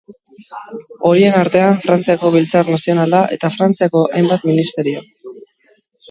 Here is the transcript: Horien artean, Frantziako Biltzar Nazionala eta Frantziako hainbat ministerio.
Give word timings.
Horien 1.09 1.35
artean, 1.41 1.75
Frantziako 1.83 2.31
Biltzar 2.35 2.71
Nazionala 2.75 3.19
eta 3.37 3.51
Frantziako 3.57 4.01
hainbat 4.15 4.47
ministerio. 4.53 5.05